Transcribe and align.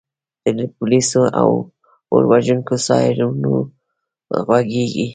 د 0.57 0.59
پولیسو 0.75 1.23
او 1.41 1.49
اور 2.11 2.23
وژونکو 2.31 2.75
سایرنونه 2.87 3.49
غږیږي 4.47 5.07